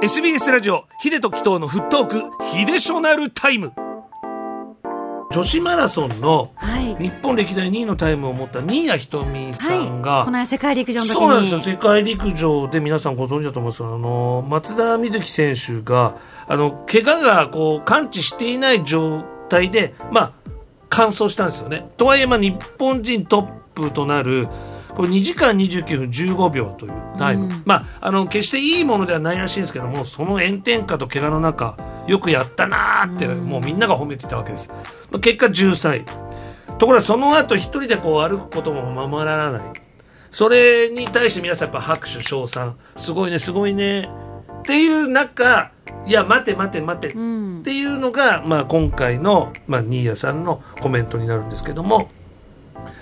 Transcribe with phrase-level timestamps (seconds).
[0.00, 3.72] SBS ラジオヒデとキトのフットークヒデショナルタイム。
[5.32, 6.94] 女子マラソンのはい。
[7.02, 11.58] 日本歴代2位のタイムを持った新谷仁美さんが、はい、この間世界陸上そうなんですよ。
[11.58, 16.14] 世界陸上で皆さんご存知だと思うんですけどあの松田瑞生選手が
[16.46, 20.32] あの怪我がこう完治していない状態でまあ
[20.90, 21.90] 完走したんですよね。
[21.96, 24.46] とはいえまあ日本人トップとなる
[24.98, 27.62] これ2時間29分15秒というタイム、うん。
[27.64, 31.78] まああの決していいものではないらしいんですけどもその炎天下と怪我の中
[32.08, 34.70] よくやったなーって、もうみんなが褒めてたわけです、
[35.12, 36.04] まあ、結果13位。
[36.78, 39.62] ところがその後一人でこう歩くこともままならない。
[40.32, 42.76] それに対して皆さんやっぱ拍手称賛。
[42.96, 44.10] すごいねすごいね。
[44.58, 45.70] っていう中
[46.06, 47.12] いや待て待て待て。
[47.12, 47.62] っうん。
[47.62, 52.10] ていうのが、まあ、今回の、まあ、新谷さんのコメントになるんですけども。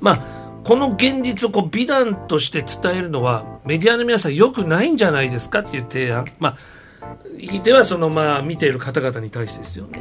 [0.00, 0.39] まあ
[0.70, 6.26] この現実をこう美談として伝えるのはメディアの皆さん良くないんじゃないですかっていう提案。
[6.38, 6.56] まあ
[7.36, 9.98] ひいてはそのまあ見ている方々に対してですよね。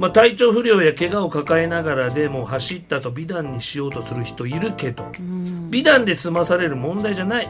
[0.00, 5.04] まあ、体調不良や怪我を抱えながらでも走ったと美談にしようとする人いるけど、
[5.70, 7.48] 美談で済まされる問題じゃない。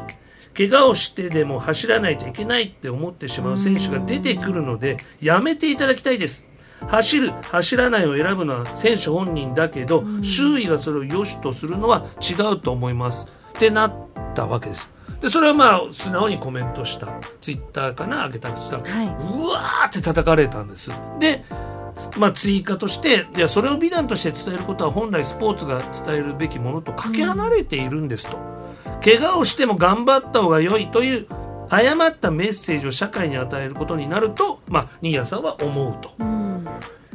[0.55, 6.48] 怪我をしてでも走らないといけないって思ってしまう選手が出てくるのでやめていただきたいです
[6.87, 13.27] 走る走らないを選ぶのは選手本人だけど、周囲がそれを良しとするのは違うと思います。
[13.27, 13.95] ってなっ
[14.34, 14.89] たわけです。
[15.21, 17.09] でそれはまあ素直にコメントした。
[17.41, 20.93] ツイッターかな上げたんですが、はうわーって叩かれたんです。
[21.19, 21.45] で
[22.17, 28.39] まあ、追加としていやそれを美談として伝えることは本来スポーツが伝えるべきものとかけ離れているんですと、
[29.05, 31.27] 怪我をしても頑張った方が良いという
[31.71, 36.67] 誤ったメッセージを社会に与えることになると、まあ、新谷さんは思うと、うん。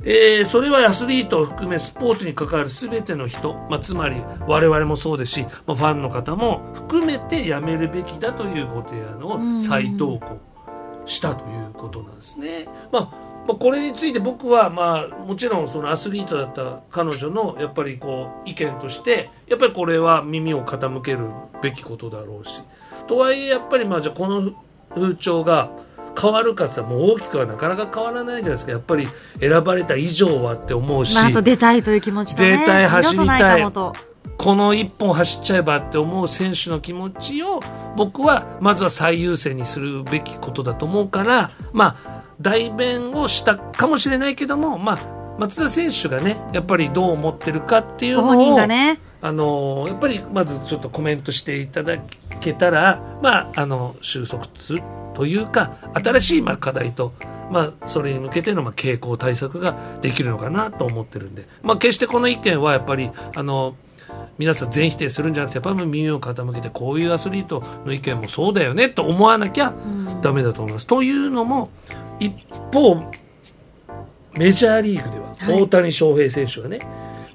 [0.05, 10.39] えーそれはアスリートを含めスポーツに関わる全ての人、まあ、つまり我々もそうですし、まあ、ファンの方も含めてやめるべきだというご提案を再投稿
[11.05, 12.65] したということなんですね。
[12.91, 21.29] まあまあ、これについて僕はまあもちろんそのアスリートだった彼女のやっぱりこう意見としてやっぱりこれは耳を傾ける
[21.61, 22.61] べきことだろうし
[23.07, 24.53] とはいえやっぱりまあじゃあこの
[24.93, 25.71] 風潮が
[26.19, 29.07] 変わるかってもう大きくはなかなか変わらないじゃないですかやっぱり
[29.39, 32.57] 選ばれた以上はって思うし、まあ、あと出たいという気持ちとね。
[32.57, 33.63] 出たい走りたい
[34.35, 37.61] この一本走っちゃえばって思う選手の気持ちを
[37.95, 48.99] 僕はまずは最優先にするべきことだと思うからまあ代弁をしたかもしれないけどもまあ松田選手がねやっぱりどう思ってるかっていうのをがね。
[49.21, 51.97] あのやっぱりまずちょっとコメントしていただ
[52.43, 54.83] けたらまああの収束する
[55.13, 57.13] というか新しいまあ課題と
[57.51, 61.47] まあそれに向けてのまあ傾向対策ができるのかなと思ってるんで。
[61.61, 63.75] まあ決してこの意見はやっぱりあの
[64.37, 69.73] 皆さん全否定するんじゃなくてやっぱり耳を傾けてこういうアスリートの意見もそうだよねと思わなきゃ
[70.21, 70.87] ダメだと思います。
[70.87, 71.69] というのも
[72.19, 72.33] 一
[72.71, 72.95] 方
[74.35, 75.61] メジャーリーグでははい。
[75.63, 76.79] 大谷翔平選手がね、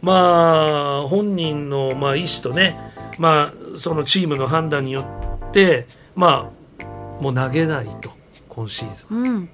[0.03, 2.77] まあ本人のまあ意思とね、
[3.19, 5.03] まあそのチームの判断によ
[5.49, 8.11] ってまあもう投げないと
[8.49, 9.17] 今シーズン。
[9.17, 9.49] うん。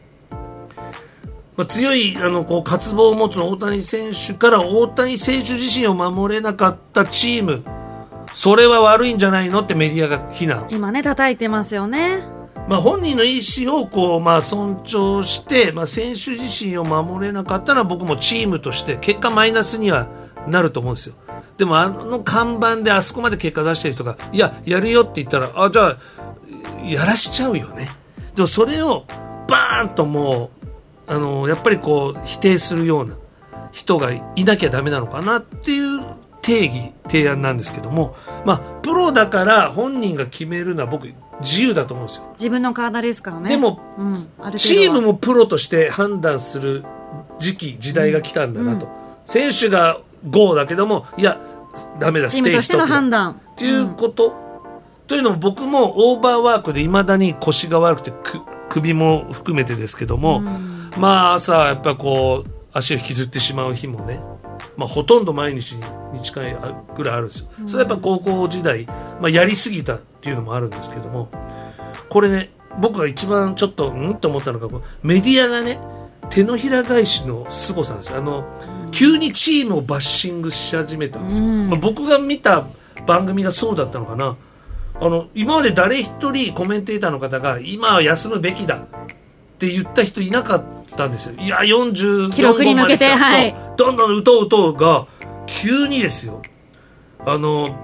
[1.57, 7.63] まあ、強いあのこう渇望を持つ大谷選手から大谷選手自身を守れなかったチーム
[8.35, 12.25] それは悪いんじゃないのってメディアが非難、今ね、叩いてますよね。
[12.69, 20.09] まあ、本人の意思をこう、まあ、尊重して、まあ、選手自身を守れなかったら僕もチームとして結果マイナスには
[20.49, 21.15] なると思うんですよ
[21.57, 25.97] でもあの看板であそこまで結果出してる人がいややるよって言ったらあじゃあ
[26.85, 27.89] やらしちゃうよね。
[28.35, 29.05] でもそれを
[29.49, 30.51] バーンとも
[31.09, 33.17] うあのやっぱりこう否定するような
[33.73, 36.01] 人がいなきゃダメなのかなっていう
[36.43, 41.09] 定義提案なんですけどもまあプロだから本人が決めるのは僕
[41.41, 42.25] 自由だと思うんですよ。
[42.35, 43.49] 自分の体ですからね。
[43.49, 46.85] でも、うん、チームもプロとして判断する
[47.39, 48.89] 時期時代が来たんだなと、
[49.25, 49.99] 選手が
[50.29, 51.41] GO だけどもいや
[51.99, 53.41] ダメだチームとしての判断。
[53.55, 54.33] っていうこと、
[55.07, 60.41] というのも僕もオーバーワークでいまだに腰が悪くてく首も含めてですけども、
[60.99, 64.21] まあ朝やっぱこう足を引きずってしまう日もね、
[64.77, 65.77] まあ、ほとんど毎日
[66.13, 66.57] に近い
[66.97, 67.47] ぐらいあるんですよ。
[67.67, 68.87] それはやっぱ高校時代、
[69.21, 71.29] まあ、やりすぎたっていうのもあるんですけども
[72.09, 72.51] これね
[72.81, 74.15] 僕が一番ちょっとうん？
[74.17, 74.69] と思ったのが
[75.03, 75.79] メディアがね
[76.31, 78.19] 手のひら返しの凄さなんですよ。
[78.19, 78.45] あの、
[78.95, 81.71] 急にチームをバッシングし始めたんですよ、うん。
[81.71, 82.65] まあ、僕が見た
[83.07, 84.37] 番組がそうだったのかな。
[85.01, 88.87] あの今まで誰一人コメンテーターの方が今は休むべきだっ
[89.59, 90.65] て言った人いなかっ
[90.97, 91.35] たんですよ。
[91.37, 93.55] いや44記録に向けてはい。
[93.77, 95.07] どんどん打とう打とうが
[95.47, 96.41] 急にですよ。
[97.27, 97.75] あの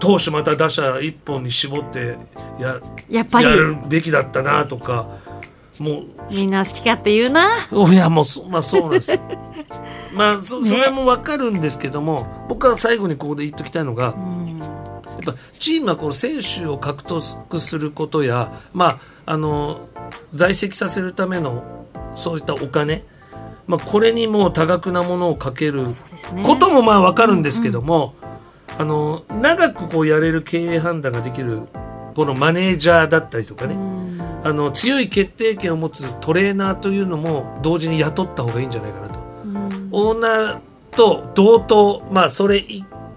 [0.00, 2.16] 投手また打者一本に絞って
[2.58, 3.46] ややっぱり。
[3.46, 5.06] やるべきだったなとか
[5.78, 6.04] もう。
[6.32, 7.48] みんな好き勝手言うな。
[7.70, 9.20] いやもうそ,、まあ、そうなんですよ
[10.18, 14.14] まあそそれも分かるんですけども、僕は最後にここで言っときたいのが、やっ
[15.24, 19.88] ぱチームはこう選手を獲得することや、まあ、あの
[20.34, 21.86] 在籍させるための
[22.16, 23.04] そういったお金、
[23.68, 25.84] まあ、これにもう多額なものをかける
[26.44, 28.16] こともまあ分かるんですけども、
[28.76, 31.62] あの長くこうやれる経営判断ができる
[32.16, 33.76] このマネージャーだったりとかね、
[34.42, 39.17] あの強い決定権を持つトレーナーというのも同時に雇った方がいいんじゃないかなと。
[39.98, 40.60] オーナー
[40.96, 42.64] と同等、まあ、それ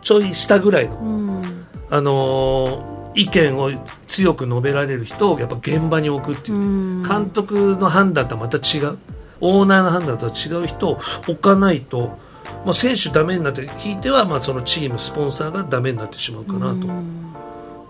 [0.01, 1.65] ちょい下ぐらいの、うん。
[1.89, 3.71] あのー意見を
[4.07, 8.97] 強く述べられる人をやっぱ現場に置くっていうね、うん監督の判断とはまた違う
[9.41, 12.17] オーナーの判断とは違う人を置かないと、
[12.63, 16.87] まあ、選手ダメになってひいてはまあそのチームスポンサーがダメになってしまうかなと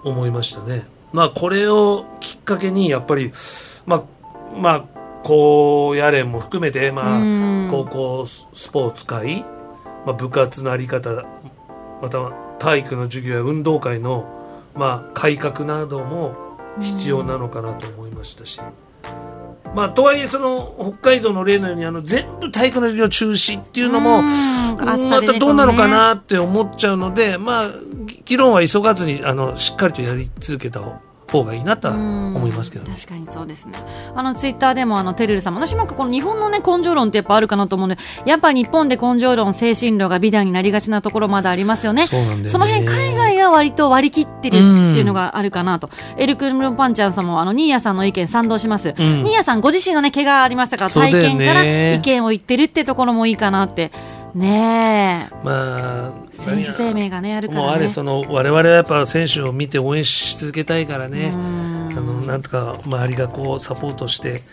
[0.09, 0.85] 思いましたね。
[1.11, 3.31] まあこれをきっかけにやっぱり
[3.85, 4.03] まあ
[4.55, 7.67] まあ高野連も含めてまうん。
[7.67, 9.43] あ高校スポーツ界、
[10.05, 11.23] まあ、部活のあり方
[12.01, 14.27] または体育の授業や運動会の
[14.75, 16.35] まあ改革なども
[16.79, 18.61] 必要なのかなと思いましたし。
[19.73, 25.09] まあ、とはいえその北海道の例のようにあの全部体育の授業中止っていうのもうん。
[25.09, 27.69] またどうなのかなって思っちゃうので、まあ、
[28.05, 30.99] ぎ議論は急がずにあのしっかりとやり続けた方
[31.45, 32.93] がいいなとは思いますけどね。
[32.93, 33.79] 確かにそうですね。
[34.15, 42.05] あのツイッターでもあのテルルさんも私もこの日本のね根性論ってやっぱあるかなと思うんで、やっぱ日本で根性論精神論が美談になりがちなところまだありますよね。
[42.07, 44.63] そうなんだその辺海外が割と割り切ってるって
[44.99, 45.89] いうのがあるかなと。
[46.17, 48.89] エルクルンパンちゃんさんもあのニーヤさんの意見賛同します。
[48.89, 53.91] んニーヤさんご自身のね怪我ありましたから体験から意見を言ってるってところもいいかなって。
[54.33, 55.35] ねえ。
[55.43, 57.67] まあ、選手生命がねあるからね。
[57.67, 61.31] もうあれその我々はやっぱ選手を見て応援し続けたいからね。
[61.33, 64.43] あのなんとか周りがこうサポートして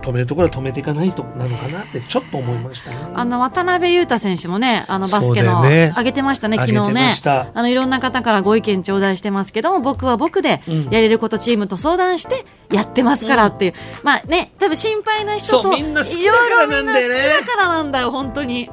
[0.00, 2.96] 止めるところは止めていかないとなのかなってちょっと思いましたね。
[3.14, 7.12] あの渡辺裕太選手もね、あのバスケの上げてましたね、昨日ね。
[7.26, 10.84] あのいろんな方からご意見頂戴してますけども、僕は僕でうん。
[10.90, 17.14] やれることチームと相談してやってますからっていう、まあね、多分心配な人とみんな好きだからなんだよね。
[17.14, 18.70] だからなんだよ、本当に。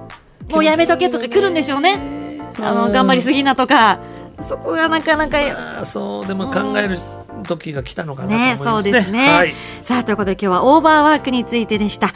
[0.52, 2.00] もうやめとけとか来るんでしょうね。
[2.60, 4.00] あの頑張りすぎなとか、
[4.42, 5.38] そこがなかなか。
[5.86, 7.00] そうでも考える
[7.44, 8.72] 時が来たのかなと思いね、ますね。
[8.72, 9.30] そうですね。
[9.30, 9.54] はい
[9.84, 12.14] さあ、ということで今日はオーバーワークについてでした。